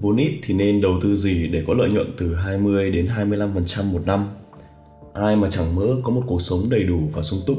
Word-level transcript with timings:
Vốn 0.00 0.16
ít 0.16 0.38
thì 0.42 0.54
nên 0.54 0.80
đầu 0.80 0.92
tư 1.02 1.14
gì 1.14 1.48
để 1.48 1.64
có 1.66 1.74
lợi 1.74 1.90
nhuận 1.90 2.06
từ 2.18 2.34
20 2.34 2.90
đến 2.90 3.08
25% 3.16 3.92
một 3.92 4.00
năm? 4.06 4.24
Ai 5.12 5.36
mà 5.36 5.50
chẳng 5.50 5.74
mơ 5.74 5.96
có 6.02 6.12
một 6.12 6.22
cuộc 6.26 6.42
sống 6.42 6.60
đầy 6.70 6.82
đủ 6.82 6.98
và 7.12 7.22
sung 7.22 7.40
túc. 7.46 7.56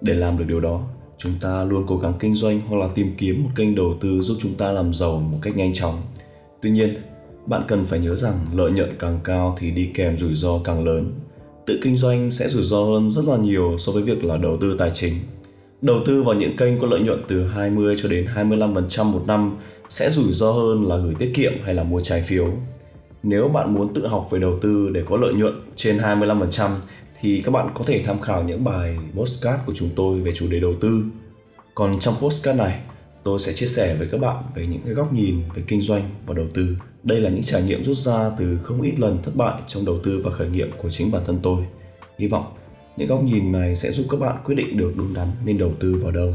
Để 0.00 0.14
làm 0.14 0.38
được 0.38 0.44
điều 0.48 0.60
đó, 0.60 0.82
chúng 1.18 1.32
ta 1.40 1.64
luôn 1.64 1.84
cố 1.86 1.98
gắng 1.98 2.12
kinh 2.20 2.34
doanh 2.34 2.60
hoặc 2.68 2.78
là 2.78 2.88
tìm 2.94 3.14
kiếm 3.18 3.42
một 3.44 3.50
kênh 3.56 3.74
đầu 3.74 3.94
tư 4.00 4.20
giúp 4.20 4.36
chúng 4.40 4.54
ta 4.54 4.72
làm 4.72 4.94
giàu 4.94 5.20
một 5.32 5.38
cách 5.42 5.56
nhanh 5.56 5.74
chóng. 5.74 5.94
Tuy 6.62 6.70
nhiên, 6.70 6.94
bạn 7.46 7.62
cần 7.68 7.84
phải 7.84 8.00
nhớ 8.00 8.16
rằng 8.16 8.34
lợi 8.54 8.72
nhuận 8.72 8.96
càng 8.98 9.18
cao 9.24 9.56
thì 9.60 9.70
đi 9.70 9.90
kèm 9.94 10.18
rủi 10.18 10.34
ro 10.34 10.58
càng 10.64 10.84
lớn. 10.84 11.12
Tự 11.66 11.80
kinh 11.82 11.96
doanh 11.96 12.30
sẽ 12.30 12.48
rủi 12.48 12.62
ro 12.62 12.84
hơn 12.84 13.10
rất 13.10 13.24
là 13.24 13.36
nhiều 13.36 13.76
so 13.78 13.92
với 13.92 14.02
việc 14.02 14.24
là 14.24 14.36
đầu 14.36 14.58
tư 14.60 14.76
tài 14.78 14.90
chính. 14.94 15.14
Đầu 15.82 15.96
tư 16.06 16.22
vào 16.22 16.34
những 16.34 16.56
kênh 16.56 16.80
có 16.80 16.86
lợi 16.86 17.00
nhuận 17.00 17.22
từ 17.28 17.46
20 17.46 17.94
cho 17.98 18.08
đến 18.08 18.26
25% 18.34 19.04
một 19.04 19.22
năm 19.26 19.56
sẽ 19.94 20.10
rủi 20.10 20.32
ro 20.32 20.52
hơn 20.52 20.88
là 20.88 20.96
gửi 20.96 21.14
tiết 21.18 21.32
kiệm 21.34 21.52
hay 21.64 21.74
là 21.74 21.84
mua 21.84 22.00
trái 22.00 22.22
phiếu. 22.22 22.46
Nếu 23.22 23.48
bạn 23.48 23.74
muốn 23.74 23.94
tự 23.94 24.06
học 24.06 24.28
về 24.30 24.38
đầu 24.38 24.58
tư 24.62 24.90
để 24.92 25.02
có 25.08 25.16
lợi 25.16 25.34
nhuận 25.34 25.54
trên 25.76 25.98
25% 25.98 26.70
thì 27.20 27.42
các 27.44 27.50
bạn 27.50 27.68
có 27.74 27.84
thể 27.86 28.02
tham 28.06 28.20
khảo 28.20 28.42
những 28.42 28.64
bài 28.64 28.96
postcard 29.14 29.58
của 29.66 29.74
chúng 29.74 29.88
tôi 29.96 30.20
về 30.20 30.32
chủ 30.34 30.48
đề 30.48 30.60
đầu 30.60 30.74
tư. 30.80 31.02
Còn 31.74 31.98
trong 32.00 32.14
postcard 32.20 32.58
này, 32.58 32.80
tôi 33.22 33.38
sẽ 33.38 33.52
chia 33.52 33.66
sẻ 33.66 33.96
với 33.98 34.08
các 34.12 34.20
bạn 34.20 34.44
về 34.54 34.66
những 34.66 34.80
cái 34.84 34.94
góc 34.94 35.12
nhìn 35.12 35.42
về 35.54 35.62
kinh 35.66 35.80
doanh 35.80 36.02
và 36.26 36.34
đầu 36.34 36.46
tư. 36.54 36.76
Đây 37.02 37.20
là 37.20 37.30
những 37.30 37.42
trải 37.42 37.62
nghiệm 37.62 37.84
rút 37.84 37.96
ra 37.96 38.30
từ 38.38 38.58
không 38.62 38.82
ít 38.82 39.00
lần 39.00 39.18
thất 39.22 39.32
bại 39.34 39.54
trong 39.66 39.84
đầu 39.84 39.98
tư 40.04 40.20
và 40.24 40.30
khởi 40.30 40.48
nghiệp 40.48 40.68
của 40.82 40.90
chính 40.90 41.10
bản 41.10 41.22
thân 41.26 41.38
tôi. 41.42 41.64
Hy 42.18 42.26
vọng 42.26 42.44
những 42.96 43.08
góc 43.08 43.24
nhìn 43.24 43.52
này 43.52 43.76
sẽ 43.76 43.92
giúp 43.92 44.06
các 44.10 44.20
bạn 44.20 44.36
quyết 44.44 44.54
định 44.54 44.76
được 44.76 44.92
đúng 44.96 45.14
đắn 45.14 45.28
nên 45.44 45.58
đầu 45.58 45.72
tư 45.80 46.00
vào 46.02 46.10
đâu. 46.10 46.32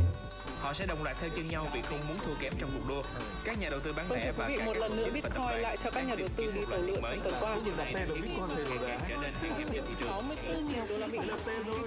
Họ 0.69 0.73
sẽ 0.73 0.85
đồng 0.85 1.03
loạt 1.03 1.17
theo 1.21 1.29
chân 1.35 1.47
nhau 1.47 1.67
vì 1.73 1.81
không 1.81 1.99
muốn 2.07 2.17
thua 2.25 2.33
kém 2.41 2.53
trong 2.59 2.69
cuộc 2.73 2.93
đua. 2.93 3.01
Các 3.45 3.59
nhà 3.59 3.69
đầu 3.69 3.79
tư 3.79 3.93
bán 3.97 4.05
Vâng, 4.09 4.19
lẻ 4.19 4.25
thưa 4.25 4.31
và 4.37 4.49
cả 4.57 4.65
một 4.65 4.73
các 4.73 4.81
lần 4.81 4.97
nữa 4.97 5.05
chức 5.05 5.23
và 5.23 5.29
tập 5.29 5.39
Bitcoin 5.43 5.61
lại 5.61 5.77
cho 5.83 5.91
các 5.91 6.07
nhà 6.07 6.15
đầu 6.15 6.27
tư 6.35 6.51
đi 6.55 6.61
tàu 6.69 6.79
lượn 6.81 7.01
trong 7.01 7.19
tuần 7.23 7.33
qua. 7.39 7.57
Điều 7.65 7.73
này 7.77 7.93
khiến 7.93 8.21
Bitcoin 8.21 8.47
trở 8.57 8.87
nên 8.87 9.33
khan 9.41 9.51
hiếm 9.57 9.67
trên 9.73 9.83
thị 9.87 9.93
trường. 9.99 10.09
64 10.09 10.67
triệu 10.73 10.83
đô 10.89 10.97
la 10.97 11.07
Mỹ. 11.07 11.17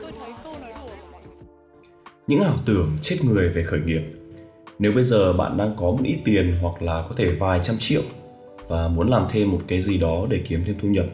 Tôi 0.03 0.13
thấy 0.21 0.33
câu 0.45 0.57
nói 0.61 0.73
đùa. 0.81 1.19
Những 2.27 2.41
ảo 2.41 2.57
tưởng 2.67 2.99
chết 3.03 3.17
người 3.25 3.49
về 3.49 3.63
khởi 3.63 3.81
nghiệp. 3.81 4.03
Nếu 4.79 4.93
bây 4.93 5.05
giờ 5.05 5.33
bạn 5.33 5.57
đang 5.57 5.77
có 5.77 5.87
một 5.87 6.03
ít 6.05 6.19
tiền 6.25 6.57
hoặc 6.63 6.83
là 6.83 7.05
có 7.09 7.15
thể 7.17 7.31
vài 7.31 7.61
trăm 7.63 7.77
triệu 7.79 8.03
và 8.69 8.89
muốn 8.89 9.09
làm 9.09 9.27
thêm 9.31 9.51
một 9.51 9.61
cái 9.69 9.81
gì 9.81 9.99
đó 9.99 10.27
để 10.31 10.41
kiếm 10.49 10.63
thêm 10.67 10.77
thu 10.83 10.89
nhập, 10.89 11.07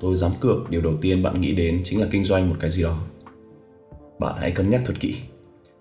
tôi 0.00 0.16
dám 0.16 0.32
cược 0.40 0.70
điều 0.70 0.80
đầu 0.80 0.94
tiên 1.00 1.22
bạn 1.22 1.40
nghĩ 1.40 1.52
đến 1.52 1.82
chính 1.84 2.00
là 2.00 2.06
kinh 2.10 2.24
doanh 2.24 2.50
một 2.50 2.56
cái 2.60 2.70
gì 2.70 2.82
đó. 2.82 2.98
Bạn 4.18 4.34
hãy 4.38 4.50
cân 4.50 4.70
nhắc 4.70 4.80
thật 4.86 4.94
kỹ. 5.00 5.16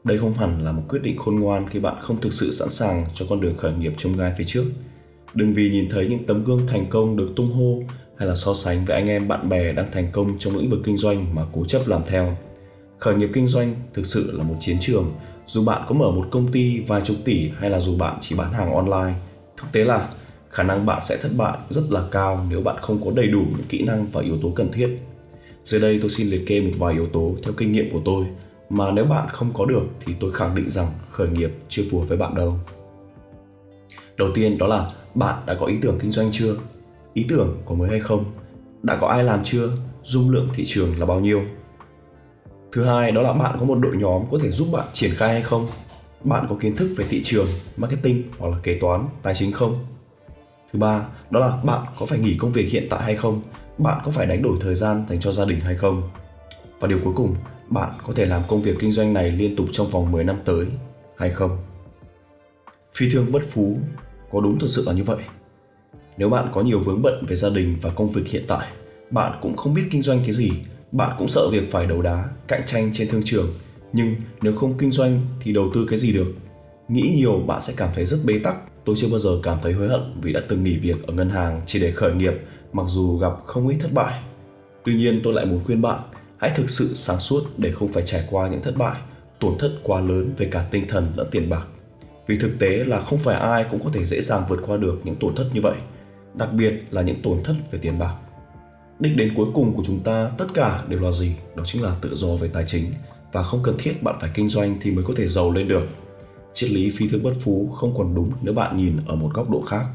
Đây 0.07 0.17
không 0.17 0.33
hẳn 0.33 0.65
là 0.65 0.71
một 0.71 0.83
quyết 0.89 0.99
định 1.01 1.17
khôn 1.17 1.35
ngoan 1.35 1.69
khi 1.69 1.79
bạn 1.79 1.95
không 2.01 2.21
thực 2.21 2.33
sự 2.33 2.51
sẵn 2.51 2.69
sàng 2.69 3.05
cho 3.13 3.25
con 3.29 3.41
đường 3.41 3.57
khởi 3.57 3.73
nghiệp 3.73 3.93
trông 3.97 4.17
gai 4.17 4.33
phía 4.37 4.43
trước. 4.43 4.63
Đừng 5.33 5.53
vì 5.53 5.69
nhìn 5.69 5.89
thấy 5.89 6.07
những 6.07 6.25
tấm 6.25 6.43
gương 6.43 6.67
thành 6.67 6.85
công 6.89 7.17
được 7.17 7.29
tung 7.35 7.51
hô 7.51 7.83
hay 8.17 8.27
là 8.27 8.35
so 8.35 8.53
sánh 8.53 8.85
với 8.85 8.95
anh 8.95 9.07
em 9.07 9.27
bạn 9.27 9.49
bè 9.49 9.73
đang 9.73 9.91
thành 9.91 10.09
công 10.11 10.37
trong 10.39 10.57
lĩnh 10.57 10.69
vực 10.69 10.79
kinh 10.83 10.97
doanh 10.97 11.35
mà 11.35 11.41
cố 11.53 11.65
chấp 11.65 11.81
làm 11.87 12.01
theo. 12.07 12.37
Khởi 12.99 13.15
nghiệp 13.15 13.29
kinh 13.33 13.47
doanh 13.47 13.75
thực 13.93 14.05
sự 14.05 14.37
là 14.37 14.43
một 14.43 14.55
chiến 14.59 14.77
trường, 14.79 15.11
dù 15.47 15.65
bạn 15.65 15.81
có 15.87 15.95
mở 15.95 16.11
một 16.11 16.27
công 16.31 16.51
ty 16.51 16.79
vài 16.79 17.01
chục 17.01 17.17
tỷ 17.25 17.49
hay 17.57 17.69
là 17.69 17.79
dù 17.79 17.97
bạn 17.97 18.17
chỉ 18.21 18.35
bán 18.35 18.53
hàng 18.53 18.73
online. 18.73 19.13
Thực 19.57 19.67
tế 19.71 19.83
là 19.83 20.09
khả 20.49 20.63
năng 20.63 20.85
bạn 20.85 21.01
sẽ 21.01 21.17
thất 21.21 21.31
bại 21.37 21.57
rất 21.69 21.83
là 21.89 22.03
cao 22.11 22.45
nếu 22.49 22.61
bạn 22.61 22.75
không 22.81 23.05
có 23.05 23.11
đầy 23.15 23.27
đủ 23.27 23.39
những 23.39 23.67
kỹ 23.69 23.83
năng 23.83 24.05
và 24.11 24.21
yếu 24.21 24.37
tố 24.41 24.51
cần 24.55 24.71
thiết. 24.71 24.97
Dưới 25.63 25.81
đây 25.81 25.99
tôi 26.01 26.09
xin 26.09 26.27
liệt 26.27 26.47
kê 26.47 26.61
một 26.61 26.71
vài 26.77 26.93
yếu 26.93 27.05
tố 27.05 27.35
theo 27.43 27.53
kinh 27.57 27.71
nghiệm 27.71 27.89
của 27.93 28.01
tôi 28.05 28.25
mà 28.69 28.91
nếu 28.91 29.05
bạn 29.05 29.27
không 29.29 29.49
có 29.53 29.65
được 29.65 29.83
thì 30.05 30.15
tôi 30.19 30.31
khẳng 30.33 30.55
định 30.55 30.69
rằng 30.69 30.87
khởi 31.11 31.29
nghiệp 31.29 31.51
chưa 31.69 31.83
phù 31.91 31.99
hợp 31.99 32.05
với 32.05 32.17
bạn 32.17 32.35
đâu. 32.35 32.59
Đầu 34.17 34.29
tiên 34.33 34.57
đó 34.57 34.67
là 34.67 34.91
bạn 35.15 35.43
đã 35.45 35.55
có 35.59 35.65
ý 35.65 35.75
tưởng 35.81 35.99
kinh 36.01 36.11
doanh 36.11 36.29
chưa? 36.31 36.55
Ý 37.13 37.25
tưởng 37.29 37.57
có 37.65 37.75
mới 37.75 37.89
hay 37.89 37.99
không? 37.99 38.25
Đã 38.83 38.97
có 39.01 39.07
ai 39.07 39.23
làm 39.23 39.43
chưa? 39.43 39.69
Dung 40.03 40.29
lượng 40.29 40.47
thị 40.53 40.63
trường 40.65 40.99
là 40.99 41.05
bao 41.05 41.19
nhiêu? 41.19 41.41
Thứ 42.71 42.83
hai 42.83 43.11
đó 43.11 43.21
là 43.21 43.33
bạn 43.33 43.57
có 43.59 43.65
một 43.65 43.75
đội 43.75 43.97
nhóm 43.97 44.21
có 44.31 44.39
thể 44.41 44.51
giúp 44.51 44.67
bạn 44.71 44.87
triển 44.93 45.11
khai 45.13 45.33
hay 45.33 45.41
không? 45.41 45.67
Bạn 46.23 46.45
có 46.49 46.55
kiến 46.59 46.75
thức 46.75 46.93
về 46.97 47.05
thị 47.09 47.21
trường, 47.23 47.47
marketing 47.77 48.23
hoặc 48.37 48.49
là 48.49 48.57
kế 48.63 48.77
toán, 48.81 49.05
tài 49.23 49.35
chính 49.35 49.51
không? 49.51 49.75
Thứ 50.73 50.79
ba, 50.79 51.05
đó 51.29 51.39
là 51.39 51.57
bạn 51.63 51.85
có 51.99 52.05
phải 52.05 52.19
nghỉ 52.19 52.37
công 52.39 52.51
việc 52.51 52.69
hiện 52.71 52.87
tại 52.89 53.03
hay 53.03 53.15
không? 53.15 53.41
Bạn 53.77 54.01
có 54.05 54.11
phải 54.11 54.25
đánh 54.25 54.41
đổi 54.41 54.57
thời 54.61 54.75
gian 54.75 55.03
dành 55.07 55.19
cho 55.19 55.31
gia 55.31 55.45
đình 55.45 55.59
hay 55.59 55.75
không? 55.75 56.09
Và 56.79 56.87
điều 56.87 56.99
cuối 57.03 57.13
cùng, 57.15 57.35
bạn 57.69 57.89
có 58.07 58.13
thể 58.13 58.25
làm 58.25 58.43
công 58.47 58.61
việc 58.61 58.75
kinh 58.79 58.91
doanh 58.91 59.13
này 59.13 59.31
liên 59.31 59.55
tục 59.55 59.67
trong 59.71 59.87
vòng 59.87 60.11
10 60.11 60.23
năm 60.23 60.35
tới 60.45 60.65
hay 61.17 61.29
không? 61.29 61.57
Phi 62.91 63.09
thương 63.11 63.31
bất 63.31 63.41
phú, 63.45 63.77
có 64.31 64.41
đúng 64.41 64.59
thật 64.59 64.67
sự 64.69 64.83
là 64.85 64.93
như 64.93 65.03
vậy? 65.03 65.17
Nếu 66.17 66.29
bạn 66.29 66.51
có 66.53 66.61
nhiều 66.61 66.79
vướng 66.79 67.01
bận 67.01 67.25
về 67.27 67.35
gia 67.35 67.49
đình 67.49 67.75
và 67.81 67.89
công 67.89 68.09
việc 68.09 68.27
hiện 68.27 68.43
tại, 68.47 68.67
bạn 69.11 69.39
cũng 69.41 69.55
không 69.55 69.73
biết 69.73 69.83
kinh 69.91 70.01
doanh 70.01 70.19
cái 70.19 70.31
gì, 70.31 70.51
bạn 70.91 71.15
cũng 71.19 71.27
sợ 71.27 71.49
việc 71.51 71.71
phải 71.71 71.85
đấu 71.85 72.01
đá, 72.01 72.29
cạnh 72.47 72.61
tranh 72.65 72.89
trên 72.93 73.07
thương 73.07 73.21
trường. 73.25 73.47
Nhưng 73.93 74.15
nếu 74.41 74.55
không 74.55 74.77
kinh 74.77 74.91
doanh 74.91 75.19
thì 75.39 75.53
đầu 75.53 75.69
tư 75.73 75.85
cái 75.89 75.99
gì 75.99 76.13
được? 76.13 76.33
Nghĩ 76.87 77.13
nhiều 77.15 77.39
bạn 77.47 77.61
sẽ 77.61 77.73
cảm 77.77 77.89
thấy 77.95 78.05
rất 78.05 78.17
bế 78.25 78.39
tắc. 78.39 78.55
Tôi 78.85 78.95
chưa 78.99 79.07
bao 79.09 79.19
giờ 79.19 79.29
cảm 79.43 79.57
thấy 79.61 79.73
hối 79.73 79.87
hận 79.87 80.01
vì 80.21 80.33
đã 80.33 80.41
từng 80.49 80.63
nghỉ 80.63 80.77
việc 80.77 81.07
ở 81.07 81.13
ngân 81.13 81.29
hàng 81.29 81.61
chỉ 81.65 81.79
để 81.79 81.91
khởi 81.91 82.13
nghiệp 82.13 82.33
mặc 82.73 82.85
dù 82.87 83.17
gặp 83.17 83.31
không 83.45 83.67
ít 83.67 83.77
thất 83.79 83.93
bại. 83.93 84.21
Tuy 84.83 84.95
nhiên 84.95 85.21
tôi 85.23 85.33
lại 85.33 85.45
muốn 85.45 85.63
khuyên 85.65 85.81
bạn 85.81 85.99
hãy 86.37 86.51
thực 86.55 86.69
sự 86.69 86.85
sáng 86.85 87.17
suốt 87.17 87.43
để 87.57 87.71
không 87.71 87.87
phải 87.87 88.03
trải 88.03 88.23
qua 88.29 88.47
những 88.47 88.61
thất 88.61 88.77
bại, 88.77 88.99
tổn 89.39 89.57
thất 89.59 89.71
quá 89.83 90.01
lớn 90.01 90.33
về 90.37 90.47
cả 90.51 90.67
tinh 90.71 90.85
thần 90.87 91.11
lẫn 91.15 91.27
tiền 91.31 91.49
bạc. 91.49 91.65
Vì 92.27 92.37
thực 92.39 92.59
tế 92.59 92.69
là 92.69 93.01
không 93.01 93.19
phải 93.19 93.35
ai 93.35 93.65
cũng 93.71 93.83
có 93.83 93.89
thể 93.93 94.05
dễ 94.05 94.21
dàng 94.21 94.43
vượt 94.49 94.59
qua 94.67 94.77
được 94.77 94.99
những 95.03 95.15
tổn 95.15 95.35
thất 95.35 95.49
như 95.53 95.61
vậy, 95.61 95.77
đặc 96.33 96.53
biệt 96.53 96.83
là 96.91 97.01
những 97.01 97.21
tổn 97.21 97.37
thất 97.43 97.55
về 97.71 97.79
tiền 97.79 97.99
bạc. 97.99 98.15
Đích 98.99 99.15
đến 99.15 99.33
cuối 99.35 99.47
cùng 99.53 99.73
của 99.73 99.83
chúng 99.85 99.99
ta 99.99 100.31
tất 100.37 100.45
cả 100.53 100.81
đều 100.87 101.01
là 101.01 101.11
gì? 101.11 101.35
Đó 101.55 101.63
chính 101.65 101.83
là 101.83 101.95
tự 102.01 102.15
do 102.15 102.35
về 102.35 102.47
tài 102.47 102.63
chính 102.67 102.85
và 103.31 103.43
không 103.43 103.59
cần 103.63 103.75
thiết 103.79 104.03
bạn 104.03 104.15
phải 104.21 104.29
kinh 104.33 104.49
doanh 104.49 104.75
thì 104.81 104.91
mới 104.91 105.05
có 105.07 105.13
thể 105.17 105.27
giàu 105.27 105.51
lên 105.51 105.67
được. 105.67 105.83
Triết 106.53 106.71
lý 106.71 106.89
phi 106.89 107.07
thương 107.07 107.23
bất 107.23 107.33
phú 107.39 107.69
không 107.75 107.97
còn 107.97 108.15
đúng 108.15 108.31
nếu 108.41 108.53
bạn 108.53 108.77
nhìn 108.77 108.97
ở 109.07 109.15
một 109.15 109.31
góc 109.33 109.49
độ 109.49 109.61
khác. 109.61 109.85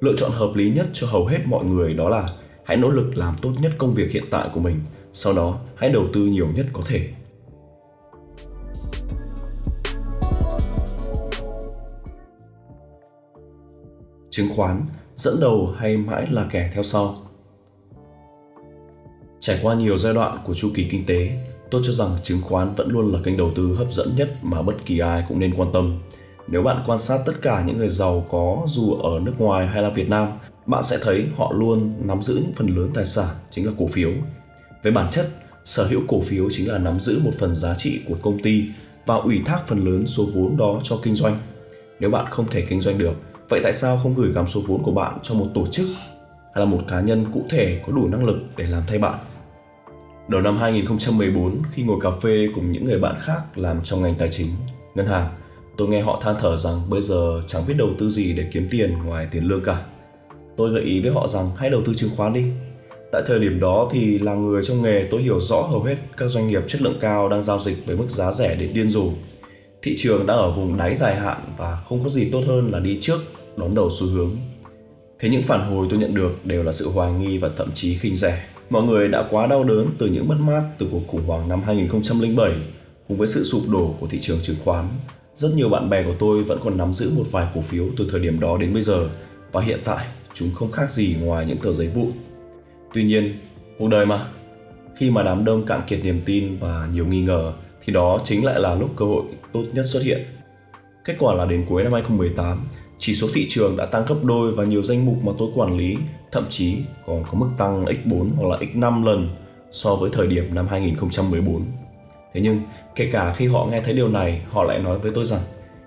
Lựa 0.00 0.14
chọn 0.16 0.30
hợp 0.30 0.50
lý 0.54 0.70
nhất 0.70 0.86
cho 0.92 1.06
hầu 1.06 1.26
hết 1.26 1.38
mọi 1.46 1.64
người 1.64 1.94
đó 1.94 2.08
là 2.08 2.28
hãy 2.64 2.76
nỗ 2.76 2.90
lực 2.90 3.16
làm 3.16 3.36
tốt 3.42 3.52
nhất 3.60 3.72
công 3.78 3.94
việc 3.94 4.10
hiện 4.10 4.24
tại 4.30 4.48
của 4.54 4.60
mình, 4.60 4.80
sau 5.16 5.32
đó 5.32 5.58
hãy 5.74 5.90
đầu 5.90 6.04
tư 6.12 6.20
nhiều 6.20 6.48
nhất 6.54 6.66
có 6.72 6.82
thể. 6.86 7.08
Chứng 14.30 14.46
khoán 14.56 14.82
dẫn 15.14 15.34
đầu 15.40 15.74
hay 15.76 15.96
mãi 15.96 16.26
là 16.30 16.46
kẻ 16.50 16.70
theo 16.74 16.82
sau? 16.82 17.14
Trải 19.40 19.58
qua 19.62 19.74
nhiều 19.74 19.98
giai 19.98 20.14
đoạn 20.14 20.38
của 20.46 20.54
chu 20.54 20.70
kỳ 20.74 20.88
kinh 20.90 21.06
tế, 21.06 21.30
tôi 21.70 21.82
cho 21.84 21.92
rằng 21.92 22.10
chứng 22.22 22.40
khoán 22.42 22.74
vẫn 22.74 22.88
luôn 22.88 23.12
là 23.12 23.20
kênh 23.24 23.36
đầu 23.36 23.50
tư 23.56 23.74
hấp 23.74 23.92
dẫn 23.92 24.08
nhất 24.16 24.36
mà 24.42 24.62
bất 24.62 24.74
kỳ 24.86 24.98
ai 24.98 25.24
cũng 25.28 25.38
nên 25.38 25.54
quan 25.56 25.72
tâm. 25.72 25.98
Nếu 26.48 26.62
bạn 26.62 26.84
quan 26.86 26.98
sát 26.98 27.18
tất 27.26 27.32
cả 27.42 27.64
những 27.66 27.78
người 27.78 27.88
giàu 27.88 28.26
có 28.30 28.62
dù 28.66 28.94
ở 28.94 29.20
nước 29.20 29.34
ngoài 29.38 29.66
hay 29.66 29.82
là 29.82 29.90
Việt 29.90 30.08
Nam, 30.08 30.28
bạn 30.66 30.82
sẽ 30.82 30.98
thấy 31.02 31.26
họ 31.36 31.52
luôn 31.52 31.92
nắm 31.98 32.22
giữ 32.22 32.34
những 32.34 32.52
phần 32.56 32.66
lớn 32.66 32.90
tài 32.94 33.04
sản 33.04 33.28
chính 33.50 33.66
là 33.66 33.72
cổ 33.78 33.86
phiếu. 33.86 34.10
Về 34.84 34.90
bản 34.90 35.10
chất, 35.10 35.26
sở 35.64 35.84
hữu 35.84 36.00
cổ 36.08 36.20
phiếu 36.20 36.50
chính 36.50 36.68
là 36.68 36.78
nắm 36.78 37.00
giữ 37.00 37.20
một 37.24 37.30
phần 37.38 37.54
giá 37.54 37.74
trị 37.74 38.00
của 38.08 38.16
công 38.22 38.38
ty 38.42 38.64
và 39.06 39.14
ủy 39.14 39.42
thác 39.44 39.66
phần 39.66 39.84
lớn 39.84 40.06
số 40.06 40.26
vốn 40.34 40.56
đó 40.56 40.80
cho 40.82 40.98
kinh 41.02 41.14
doanh. 41.14 41.38
Nếu 42.00 42.10
bạn 42.10 42.26
không 42.30 42.46
thể 42.50 42.66
kinh 42.68 42.80
doanh 42.80 42.98
được, 42.98 43.14
vậy 43.48 43.60
tại 43.62 43.72
sao 43.72 44.00
không 44.02 44.14
gửi 44.14 44.32
gắm 44.32 44.46
số 44.46 44.60
vốn 44.66 44.82
của 44.82 44.92
bạn 44.92 45.18
cho 45.22 45.34
một 45.34 45.46
tổ 45.54 45.66
chức 45.66 45.86
hay 46.54 46.64
là 46.64 46.64
một 46.64 46.80
cá 46.88 47.00
nhân 47.00 47.24
cụ 47.34 47.42
thể 47.50 47.80
có 47.86 47.92
đủ 47.92 48.08
năng 48.08 48.24
lực 48.24 48.38
để 48.56 48.64
làm 48.64 48.82
thay 48.86 48.98
bạn? 48.98 49.18
Đầu 50.28 50.40
năm 50.40 50.58
2014, 50.58 51.62
khi 51.72 51.82
ngồi 51.82 51.98
cà 52.02 52.10
phê 52.10 52.48
cùng 52.54 52.72
những 52.72 52.84
người 52.84 52.98
bạn 52.98 53.16
khác 53.20 53.58
làm 53.58 53.80
trong 53.84 54.02
ngành 54.02 54.14
tài 54.14 54.28
chính, 54.28 54.48
ngân 54.94 55.06
hàng, 55.06 55.28
tôi 55.76 55.88
nghe 55.88 56.02
họ 56.02 56.20
than 56.24 56.34
thở 56.40 56.56
rằng 56.56 56.80
bây 56.90 57.00
giờ 57.00 57.42
chẳng 57.46 57.62
biết 57.68 57.74
đầu 57.78 57.88
tư 57.98 58.08
gì 58.08 58.32
để 58.32 58.48
kiếm 58.52 58.68
tiền 58.70 58.92
ngoài 59.04 59.28
tiền 59.30 59.44
lương 59.44 59.64
cả. 59.64 59.82
Tôi 60.56 60.72
gợi 60.72 60.82
ý 60.82 61.00
với 61.00 61.12
họ 61.12 61.26
rằng 61.26 61.50
hãy 61.56 61.70
đầu 61.70 61.82
tư 61.86 61.94
chứng 61.94 62.10
khoán 62.16 62.32
đi. 62.32 62.44
Tại 63.12 63.22
thời 63.26 63.38
điểm 63.38 63.60
đó 63.60 63.88
thì 63.92 64.18
là 64.18 64.34
người 64.34 64.62
trong 64.64 64.82
nghề, 64.82 65.08
tôi 65.10 65.22
hiểu 65.22 65.40
rõ 65.40 65.62
hầu 65.62 65.82
hết 65.82 65.96
các 66.16 66.28
doanh 66.28 66.48
nghiệp 66.48 66.62
chất 66.66 66.82
lượng 66.82 66.98
cao 67.00 67.28
đang 67.28 67.42
giao 67.42 67.58
dịch 67.58 67.86
với 67.86 67.96
mức 67.96 68.06
giá 68.08 68.32
rẻ 68.32 68.56
đến 68.60 68.70
điên 68.74 68.90
rồ. 68.90 69.04
Thị 69.82 69.94
trường 69.98 70.26
đã 70.26 70.34
ở 70.34 70.50
vùng 70.50 70.76
đáy 70.76 70.94
dài 70.94 71.16
hạn 71.16 71.44
và 71.56 71.82
không 71.88 72.02
có 72.02 72.08
gì 72.08 72.28
tốt 72.32 72.42
hơn 72.46 72.72
là 72.72 72.78
đi 72.80 72.98
trước, 73.00 73.18
đón 73.56 73.74
đầu 73.74 73.90
xu 73.90 74.06
hướng. 74.06 74.30
Thế 75.18 75.28
những 75.28 75.42
phản 75.42 75.70
hồi 75.70 75.86
tôi 75.90 75.98
nhận 75.98 76.14
được 76.14 76.32
đều 76.44 76.62
là 76.62 76.72
sự 76.72 76.88
hoài 76.88 77.12
nghi 77.12 77.38
và 77.38 77.50
thậm 77.56 77.70
chí 77.74 77.94
khinh 77.94 78.16
rẻ. 78.16 78.46
Mọi 78.70 78.82
người 78.82 79.08
đã 79.08 79.28
quá 79.30 79.46
đau 79.46 79.64
đớn 79.64 79.86
từ 79.98 80.06
những 80.06 80.28
mất 80.28 80.36
mát 80.40 80.62
từ 80.78 80.86
cuộc 80.92 81.02
khủng 81.06 81.26
hoảng 81.26 81.48
năm 81.48 81.62
2007 81.62 82.52
cùng 83.08 83.16
với 83.16 83.28
sự 83.28 83.44
sụp 83.44 83.62
đổ 83.72 83.94
của 84.00 84.06
thị 84.06 84.18
trường 84.20 84.38
chứng 84.42 84.56
khoán. 84.64 84.88
Rất 85.34 85.48
nhiều 85.56 85.68
bạn 85.68 85.90
bè 85.90 86.04
của 86.04 86.14
tôi 86.18 86.42
vẫn 86.42 86.58
còn 86.64 86.78
nắm 86.78 86.94
giữ 86.94 87.10
một 87.16 87.24
vài 87.30 87.46
cổ 87.54 87.60
phiếu 87.60 87.84
từ 87.98 88.08
thời 88.10 88.20
điểm 88.20 88.40
đó 88.40 88.56
đến 88.56 88.72
bây 88.72 88.82
giờ 88.82 89.08
và 89.52 89.62
hiện 89.62 89.80
tại 89.84 90.06
chúng 90.34 90.50
không 90.54 90.72
khác 90.72 90.90
gì 90.90 91.16
ngoài 91.20 91.46
những 91.46 91.56
tờ 91.56 91.72
giấy 91.72 91.88
vụn. 91.94 92.10
Tuy 92.94 93.04
nhiên, 93.04 93.38
cuộc 93.78 93.88
đời 93.88 94.06
mà, 94.06 94.26
khi 94.96 95.10
mà 95.10 95.22
đám 95.22 95.44
đông 95.44 95.66
cạn 95.66 95.80
kiệt 95.86 96.04
niềm 96.04 96.20
tin 96.24 96.58
và 96.60 96.88
nhiều 96.92 97.06
nghi 97.06 97.22
ngờ 97.22 97.52
thì 97.84 97.92
đó 97.92 98.20
chính 98.24 98.44
lại 98.44 98.60
là 98.60 98.74
lúc 98.74 98.90
cơ 98.96 99.04
hội 99.04 99.22
tốt 99.52 99.62
nhất 99.72 99.86
xuất 99.86 100.02
hiện. 100.02 100.22
Kết 101.04 101.16
quả 101.18 101.34
là 101.34 101.44
đến 101.44 101.66
cuối 101.68 101.82
năm 101.82 101.92
2018, 101.92 102.66
chỉ 102.98 103.14
số 103.14 103.26
thị 103.34 103.46
trường 103.48 103.76
đã 103.76 103.86
tăng 103.86 104.04
gấp 104.08 104.14
đôi 104.22 104.52
và 104.52 104.64
nhiều 104.64 104.82
danh 104.82 105.06
mục 105.06 105.16
mà 105.24 105.32
tôi 105.38 105.48
quản 105.54 105.76
lý 105.76 105.96
thậm 106.32 106.44
chí 106.48 106.76
còn 107.06 107.24
có 107.24 107.38
mức 107.38 107.48
tăng 107.58 107.84
x4 107.84 108.28
hoặc 108.36 108.48
là 108.48 108.58
x5 108.58 109.04
lần 109.04 109.28
so 109.70 109.94
với 109.94 110.10
thời 110.12 110.26
điểm 110.26 110.54
năm 110.54 110.66
2014. 110.68 111.62
Thế 112.34 112.40
nhưng, 112.40 112.60
kể 112.94 113.08
cả 113.12 113.34
khi 113.36 113.46
họ 113.46 113.66
nghe 113.70 113.80
thấy 113.80 113.94
điều 113.94 114.08
này, 114.08 114.42
họ 114.50 114.64
lại 114.64 114.78
nói 114.78 114.98
với 114.98 115.12
tôi 115.14 115.24
rằng 115.24 115.40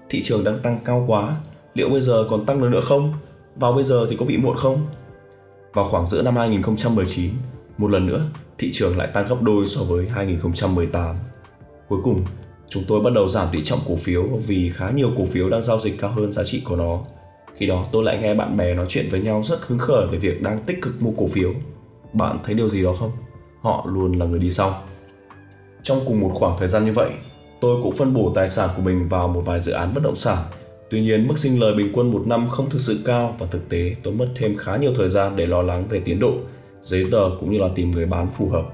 thị 0.09 0.21
trường 0.23 0.43
đang 0.43 0.59
tăng 0.59 0.79
cao 0.85 1.03
quá, 1.07 1.35
liệu 1.73 1.89
bây 1.89 2.01
giờ 2.01 2.27
còn 2.29 2.45
tăng 2.45 2.71
nữa 2.71 2.81
không? 2.81 3.13
Vào 3.55 3.73
bây 3.73 3.83
giờ 3.83 4.07
thì 4.09 4.15
có 4.19 4.25
bị 4.25 4.37
muộn 4.37 4.57
không? 4.57 4.77
Vào 5.73 5.85
khoảng 5.89 6.05
giữa 6.05 6.21
năm 6.21 6.35
2019, 6.35 7.31
một 7.77 7.91
lần 7.91 8.05
nữa, 8.05 8.29
thị 8.57 8.69
trường 8.73 8.97
lại 8.97 9.07
tăng 9.13 9.27
gấp 9.27 9.41
đôi 9.41 9.67
so 9.67 9.81
với 9.83 10.07
2018. 10.09 11.15
Cuối 11.89 11.99
cùng, 12.03 12.25
chúng 12.69 12.83
tôi 12.87 13.01
bắt 13.01 13.13
đầu 13.13 13.27
giảm 13.27 13.47
tỷ 13.51 13.63
trọng 13.63 13.79
cổ 13.87 13.95
phiếu 13.95 14.23
vì 14.23 14.71
khá 14.75 14.89
nhiều 14.89 15.09
cổ 15.17 15.25
phiếu 15.25 15.49
đang 15.49 15.61
giao 15.61 15.79
dịch 15.79 15.99
cao 15.99 16.11
hơn 16.11 16.33
giá 16.33 16.43
trị 16.43 16.61
của 16.65 16.75
nó. 16.75 16.99
Khi 17.55 17.67
đó 17.67 17.85
tôi 17.91 18.03
lại 18.03 18.17
nghe 18.21 18.35
bạn 18.35 18.57
bè 18.57 18.73
nói 18.73 18.85
chuyện 18.89 19.05
với 19.11 19.21
nhau 19.21 19.43
rất 19.43 19.59
hứng 19.61 19.79
khởi 19.79 20.07
về 20.07 20.17
việc 20.17 20.41
đang 20.41 20.63
tích 20.63 20.81
cực 20.81 21.01
mua 21.01 21.11
cổ 21.17 21.27
phiếu. 21.27 21.53
Bạn 22.13 22.37
thấy 22.43 22.55
điều 22.55 22.69
gì 22.69 22.83
đó 22.83 22.95
không? 22.99 23.11
Họ 23.61 23.85
luôn 23.89 24.19
là 24.19 24.25
người 24.25 24.39
đi 24.39 24.49
sau. 24.49 24.81
Trong 25.83 25.99
cùng 26.05 26.19
một 26.19 26.31
khoảng 26.33 26.57
thời 26.59 26.67
gian 26.67 26.85
như 26.85 26.93
vậy, 26.93 27.11
tôi 27.61 27.83
cũng 27.83 27.93
phân 27.93 28.13
bổ 28.13 28.31
tài 28.35 28.47
sản 28.47 28.69
của 28.75 28.81
mình 28.81 29.07
vào 29.07 29.27
một 29.27 29.41
vài 29.45 29.61
dự 29.61 29.71
án 29.71 29.93
bất 29.93 30.03
động 30.03 30.15
sản. 30.15 30.37
Tuy 30.89 31.01
nhiên, 31.01 31.27
mức 31.27 31.37
sinh 31.37 31.59
lời 31.59 31.73
bình 31.73 31.91
quân 31.93 32.11
một 32.11 32.23
năm 32.27 32.49
không 32.49 32.69
thực 32.69 32.81
sự 32.81 32.99
cao 33.05 33.35
và 33.39 33.47
thực 33.51 33.69
tế 33.69 33.95
tôi 34.03 34.13
mất 34.13 34.27
thêm 34.35 34.57
khá 34.57 34.77
nhiều 34.77 34.93
thời 34.95 35.09
gian 35.09 35.35
để 35.35 35.45
lo 35.45 35.61
lắng 35.61 35.83
về 35.89 36.01
tiến 36.05 36.19
độ, 36.19 36.33
giấy 36.81 37.05
tờ 37.11 37.29
cũng 37.39 37.51
như 37.51 37.57
là 37.57 37.67
tìm 37.75 37.91
người 37.91 38.05
bán 38.05 38.27
phù 38.33 38.49
hợp. 38.49 38.65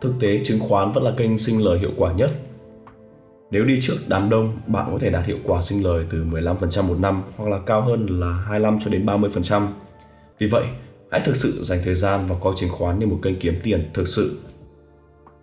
Thực 0.00 0.14
tế, 0.20 0.40
chứng 0.44 0.60
khoán 0.60 0.92
vẫn 0.92 1.04
là 1.04 1.12
kênh 1.16 1.38
sinh 1.38 1.64
lời 1.64 1.78
hiệu 1.78 1.90
quả 1.96 2.12
nhất. 2.12 2.30
Nếu 3.50 3.64
đi 3.64 3.78
trước 3.82 3.96
đám 4.08 4.30
đông, 4.30 4.52
bạn 4.66 4.88
có 4.92 4.98
thể 4.98 5.10
đạt 5.10 5.26
hiệu 5.26 5.38
quả 5.44 5.62
sinh 5.62 5.84
lời 5.84 6.04
từ 6.10 6.24
15% 6.24 6.82
một 6.82 6.98
năm 6.98 7.22
hoặc 7.36 7.50
là 7.50 7.58
cao 7.66 7.82
hơn 7.82 8.20
là 8.20 8.32
25 8.32 8.78
cho 8.84 8.90
đến 8.90 9.06
30%. 9.06 9.66
Vì 10.38 10.46
vậy, 10.46 10.64
hãy 11.10 11.20
thực 11.24 11.36
sự 11.36 11.50
dành 11.50 11.78
thời 11.84 11.94
gian 11.94 12.20
và 12.28 12.36
coi 12.40 12.54
chứng 12.56 12.70
khoán 12.70 12.98
như 12.98 13.06
một 13.06 13.18
kênh 13.22 13.40
kiếm 13.40 13.54
tiền 13.62 13.90
thực 13.94 14.08
sự 14.08 14.38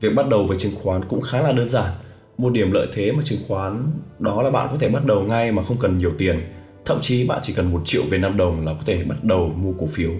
Việc 0.02 0.10
bắt 0.16 0.28
đầu 0.30 0.46
với 0.48 0.58
chứng 0.58 0.76
khoán 0.84 1.06
cũng 1.06 1.22
khá 1.22 1.42
là 1.42 1.52
đơn 1.52 1.70
giản. 1.70 1.92
Một 2.38 2.54
điểm 2.54 2.72
lợi 2.72 2.88
thế 2.94 3.12
mà 3.12 3.24
chứng 3.26 3.40
khoán 3.48 3.84
đó 4.20 4.42
là 4.42 4.52
bạn 4.52 4.68
có 4.72 4.78
thể 4.78 4.90
bắt 4.90 5.06
đầu 5.06 5.24
ngay 5.24 5.52
mà 5.52 5.64
không 5.64 5.78
cần 5.80 5.98
nhiều 5.98 6.12
tiền. 6.18 6.40
Thậm 6.86 6.98
chí 7.02 7.28
bạn 7.28 7.40
chỉ 7.44 7.54
cần 7.54 7.72
một 7.74 7.82
triệu 7.86 8.02
Việt 8.10 8.18
Nam 8.18 8.38
đồng 8.38 8.66
là 8.66 8.74
có 8.74 8.80
thể 8.86 9.04
bắt 9.04 9.24
đầu 9.24 9.52
mua 9.56 9.74
cổ 9.80 9.86
phiếu. 9.86 10.12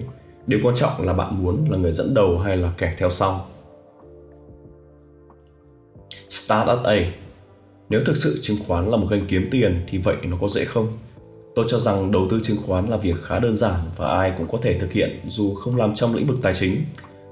Điều 0.46 0.60
quan 0.62 0.76
trọng 0.76 1.06
là 1.06 1.12
bạn 1.12 1.42
muốn 1.42 1.70
là 1.70 1.78
người 1.78 1.92
dẫn 1.92 2.14
đầu 2.14 2.38
hay 2.38 2.56
là 2.56 2.72
kẻ 2.78 2.94
theo 2.98 3.10
sau. 3.10 3.40
Start 6.28 6.68
at 6.68 6.78
A 6.84 6.96
Nếu 7.88 8.00
thực 8.06 8.16
sự 8.16 8.38
chứng 8.42 8.56
khoán 8.66 8.90
là 8.90 8.96
một 8.96 9.06
kênh 9.10 9.26
kiếm 9.26 9.48
tiền 9.50 9.80
thì 9.88 9.98
vậy 9.98 10.16
nó 10.22 10.36
có 10.40 10.48
dễ 10.48 10.64
không? 10.64 10.88
Tôi 11.54 11.66
cho 11.68 11.78
rằng 11.78 12.12
đầu 12.12 12.26
tư 12.30 12.40
chứng 12.42 12.56
khoán 12.66 12.86
là 12.88 12.96
việc 12.96 13.16
khá 13.22 13.38
đơn 13.38 13.54
giản 13.54 13.80
và 13.96 14.08
ai 14.08 14.32
cũng 14.38 14.48
có 14.48 14.58
thể 14.62 14.78
thực 14.78 14.92
hiện 14.92 15.20
dù 15.28 15.54
không 15.54 15.76
làm 15.76 15.94
trong 15.94 16.14
lĩnh 16.14 16.26
vực 16.26 16.38
tài 16.42 16.54
chính. 16.54 16.76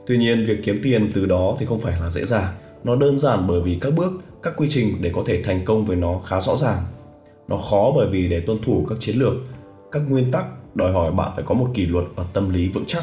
Tuy 0.06 0.18
nhiên, 0.18 0.44
việc 0.44 0.58
kiếm 0.64 0.80
tiền 0.82 1.10
từ 1.14 1.26
đó 1.26 1.56
thì 1.58 1.66
không 1.66 1.80
phải 1.80 2.00
là 2.00 2.10
dễ 2.10 2.24
dàng. 2.24 2.52
Nó 2.84 2.96
đơn 2.96 3.18
giản 3.18 3.44
bởi 3.48 3.60
vì 3.60 3.78
các 3.80 3.90
bước, 3.90 4.12
các 4.44 4.54
quy 4.56 4.66
trình 4.70 4.94
để 5.00 5.10
có 5.14 5.22
thể 5.26 5.42
thành 5.42 5.64
công 5.64 5.84
với 5.84 5.96
nó 5.96 6.20
khá 6.26 6.40
rõ 6.40 6.56
ràng. 6.56 6.78
Nó 7.48 7.56
khó 7.56 7.92
bởi 7.96 8.08
vì 8.10 8.28
để 8.28 8.40
tuân 8.40 8.58
thủ 8.62 8.86
các 8.88 8.98
chiến 9.00 9.16
lược, 9.16 9.34
các 9.92 10.02
nguyên 10.08 10.30
tắc 10.32 10.44
đòi 10.74 10.92
hỏi 10.92 11.12
bạn 11.12 11.32
phải 11.36 11.44
có 11.48 11.54
một 11.54 11.70
kỷ 11.74 11.86
luật 11.86 12.04
và 12.14 12.24
tâm 12.32 12.50
lý 12.50 12.68
vững 12.68 12.84
chắc. 12.86 13.02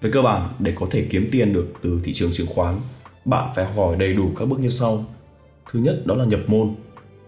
Về 0.00 0.10
cơ 0.12 0.22
bản, 0.22 0.48
để 0.58 0.72
có 0.80 0.86
thể 0.90 1.06
kiếm 1.10 1.28
tiền 1.32 1.52
được 1.52 1.72
từ 1.82 2.00
thị 2.04 2.12
trường 2.12 2.32
chứng 2.32 2.46
khoán, 2.54 2.74
bạn 3.24 3.50
phải 3.54 3.64
học 3.64 3.74
hỏi 3.76 3.96
đầy 3.96 4.14
đủ 4.14 4.30
các 4.38 4.44
bước 4.44 4.60
như 4.60 4.68
sau. 4.68 5.04
Thứ 5.70 5.80
nhất 5.80 6.02
đó 6.04 6.14
là 6.14 6.24
nhập 6.24 6.40
môn, 6.46 6.74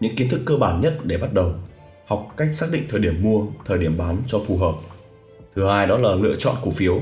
những 0.01 0.17
kiến 0.17 0.29
thức 0.29 0.41
cơ 0.45 0.57
bản 0.57 0.81
nhất 0.81 0.99
để 1.05 1.19
bắt 1.19 1.33
đầu. 1.33 1.53
Học 2.07 2.29
cách 2.37 2.49
xác 2.53 2.67
định 2.73 2.83
thời 2.89 3.01
điểm 3.01 3.23
mua, 3.23 3.47
thời 3.65 3.79
điểm 3.79 3.99
bán 3.99 4.17
cho 4.27 4.39
phù 4.39 4.57
hợp. 4.57 4.75
Thứ 5.55 5.69
hai 5.69 5.87
đó 5.87 5.99
là 5.99 6.15
lựa 6.15 6.35
chọn 6.35 6.55
cổ 6.65 6.71
phiếu, 6.71 7.01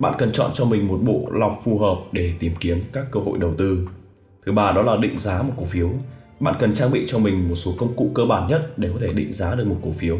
bạn 0.00 0.14
cần 0.18 0.32
chọn 0.32 0.50
cho 0.54 0.64
mình 0.64 0.88
một 0.88 0.98
bộ 1.02 1.28
lọc 1.32 1.52
phù 1.64 1.78
hợp 1.78 1.96
để 2.12 2.32
tìm 2.38 2.52
kiếm 2.60 2.82
các 2.92 3.04
cơ 3.12 3.20
hội 3.20 3.38
đầu 3.38 3.54
tư. 3.58 3.86
Thứ 4.46 4.52
ba 4.52 4.72
đó 4.72 4.82
là 4.82 4.96
định 4.96 5.18
giá 5.18 5.42
một 5.42 5.52
cổ 5.56 5.64
phiếu. 5.64 5.90
Bạn 6.40 6.54
cần 6.60 6.72
trang 6.72 6.90
bị 6.92 7.04
cho 7.08 7.18
mình 7.18 7.48
một 7.48 7.54
số 7.54 7.72
công 7.78 7.96
cụ 7.96 8.10
cơ 8.14 8.24
bản 8.24 8.48
nhất 8.48 8.78
để 8.78 8.90
có 8.94 9.00
thể 9.00 9.12
định 9.12 9.32
giá 9.32 9.54
được 9.54 9.66
một 9.66 9.76
cổ 9.84 9.92
phiếu. 9.92 10.18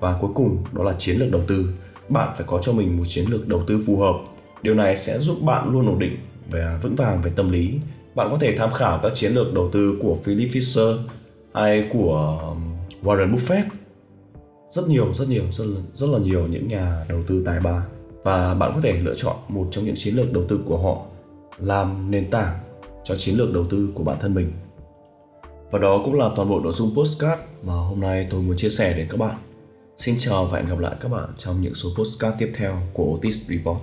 Và 0.00 0.18
cuối 0.20 0.30
cùng 0.34 0.64
đó 0.72 0.82
là 0.82 0.94
chiến 0.98 1.16
lược 1.16 1.30
đầu 1.30 1.42
tư. 1.46 1.68
Bạn 2.08 2.34
phải 2.36 2.46
có 2.46 2.58
cho 2.58 2.72
mình 2.72 2.96
một 2.96 3.04
chiến 3.08 3.24
lược 3.28 3.48
đầu 3.48 3.62
tư 3.66 3.82
phù 3.86 3.96
hợp. 3.96 4.14
Điều 4.62 4.74
này 4.74 4.96
sẽ 4.96 5.18
giúp 5.18 5.36
bạn 5.42 5.72
luôn 5.72 5.86
ổn 5.86 5.98
định 5.98 6.16
và 6.50 6.78
vững 6.82 6.96
vàng 6.96 7.22
về 7.22 7.30
tâm 7.36 7.52
lý. 7.52 7.80
Bạn 8.14 8.28
có 8.30 8.38
thể 8.40 8.56
tham 8.56 8.72
khảo 8.72 9.00
các 9.02 9.12
chiến 9.14 9.32
lược 9.32 9.54
đầu 9.54 9.70
tư 9.72 9.98
của 10.02 10.16
Philip 10.24 10.48
Fisher 10.48 10.96
hay 11.54 11.88
của 11.92 12.40
um, 12.50 12.74
Warren 13.02 13.34
Buffett. 13.34 13.62
Rất 14.70 14.88
nhiều, 14.88 15.14
rất 15.14 15.28
nhiều, 15.28 15.44
rất 15.52 15.64
rất 15.94 16.06
là 16.10 16.18
nhiều 16.18 16.46
những 16.46 16.68
nhà 16.68 17.04
đầu 17.08 17.22
tư 17.28 17.42
tài 17.46 17.60
ba 17.60 17.86
và 18.24 18.54
bạn 18.54 18.72
có 18.74 18.80
thể 18.80 18.92
lựa 18.92 19.14
chọn 19.14 19.36
một 19.48 19.68
trong 19.70 19.84
những 19.84 19.94
chiến 19.94 20.14
lược 20.14 20.32
đầu 20.32 20.44
tư 20.48 20.60
của 20.66 20.78
họ 20.78 21.02
làm 21.58 22.10
nền 22.10 22.30
tảng 22.30 22.58
cho 23.04 23.16
chiến 23.16 23.36
lược 23.36 23.52
đầu 23.52 23.66
tư 23.70 23.88
của 23.94 24.04
bản 24.04 24.18
thân 24.20 24.34
mình. 24.34 24.52
Và 25.70 25.78
đó 25.78 26.02
cũng 26.04 26.14
là 26.14 26.30
toàn 26.36 26.48
bộ 26.48 26.60
nội 26.60 26.72
dung 26.76 26.94
postcard 26.96 27.42
mà 27.62 27.74
hôm 27.74 28.00
nay 28.00 28.28
tôi 28.30 28.42
muốn 28.42 28.56
chia 28.56 28.68
sẻ 28.68 28.94
đến 28.96 29.06
các 29.10 29.16
bạn. 29.16 29.36
Xin 29.96 30.14
chào 30.18 30.44
và 30.44 30.58
hẹn 30.58 30.68
gặp 30.68 30.78
lại 30.78 30.94
các 31.00 31.08
bạn 31.08 31.28
trong 31.36 31.60
những 31.60 31.74
số 31.74 31.88
postcard 31.98 32.36
tiếp 32.38 32.52
theo 32.56 32.82
của 32.92 33.14
Otis 33.14 33.50
Report. 33.50 33.78